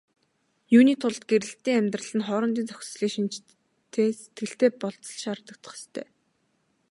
[0.77, 6.07] Юуны тулд гэрлэлтийн амьдрал нь хоорондын зохицлын шинжтэй сэтгэлтэй байх болзол шаардагдах ёстой.